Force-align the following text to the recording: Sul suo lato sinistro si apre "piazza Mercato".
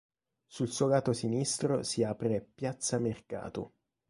Sul 0.47 0.71
suo 0.71 0.87
lato 0.87 1.13
sinistro 1.13 1.83
si 1.83 2.03
apre 2.03 2.41
"piazza 2.41 2.97
Mercato". 2.97 3.73